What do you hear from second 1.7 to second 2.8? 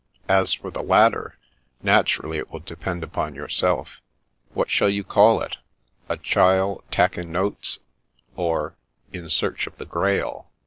naturally it will